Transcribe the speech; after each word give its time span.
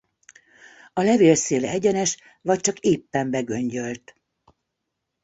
A 0.93 1.01
levél 1.01 1.35
széle 1.35 1.69
egyenes 1.69 2.17
vagy 2.41 2.59
csak 2.59 2.79
éppen 2.79 3.29
begöngyölt. 3.29 4.15